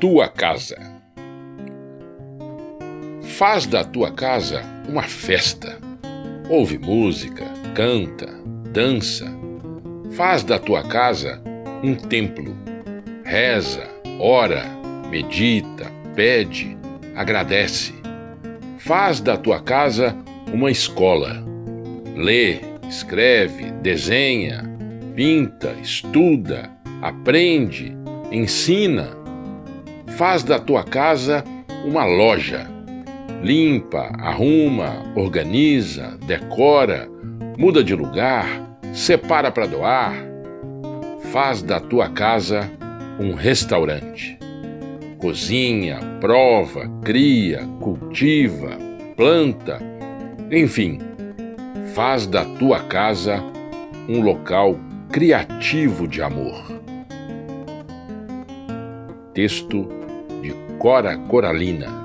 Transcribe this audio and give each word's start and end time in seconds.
tua 0.00 0.28
casa. 0.28 0.76
Faz 3.22 3.66
da 3.66 3.82
tua 3.84 4.12
casa 4.12 4.62
uma 4.88 5.02
festa. 5.02 5.78
Ouve 6.48 6.78
música, 6.78 7.44
canta, 7.74 8.28
dança. 8.72 9.26
Faz 10.12 10.44
da 10.44 10.58
tua 10.58 10.82
casa 10.82 11.42
um 11.82 11.94
templo. 11.94 12.56
Reza, 13.24 13.88
ora, 14.18 14.64
medita, 15.10 15.90
pede, 16.14 16.76
agradece. 17.14 17.94
Faz 18.78 19.20
da 19.20 19.36
tua 19.36 19.60
casa 19.60 20.14
uma 20.52 20.70
escola. 20.70 21.42
Lê, 22.14 22.60
escreve, 22.88 23.70
desenha, 23.82 24.62
pinta, 25.16 25.74
estuda, 25.82 26.70
aprende, 27.00 27.96
ensina. 28.30 29.23
Faz 30.16 30.44
da 30.44 30.60
tua 30.60 30.84
casa 30.84 31.42
uma 31.84 32.04
loja. 32.04 32.70
Limpa, 33.42 34.12
arruma, 34.20 35.02
organiza, 35.16 36.16
decora, 36.24 37.08
muda 37.58 37.82
de 37.82 37.96
lugar, 37.96 38.46
separa 38.92 39.50
para 39.50 39.66
doar. 39.66 40.14
Faz 41.32 41.62
da 41.62 41.80
tua 41.80 42.08
casa 42.08 42.70
um 43.18 43.34
restaurante. 43.34 44.38
Cozinha, 45.18 45.98
prova, 46.20 46.88
cria, 47.02 47.66
cultiva, 47.80 48.78
planta, 49.16 49.80
enfim, 50.48 51.00
faz 51.92 52.24
da 52.24 52.44
tua 52.44 52.78
casa 52.84 53.42
um 54.08 54.20
local 54.20 54.78
criativo 55.10 56.06
de 56.06 56.22
amor. 56.22 56.62
Texto 59.32 60.03
de 60.44 60.54
Cora 60.78 61.16
Coralina 61.26 62.03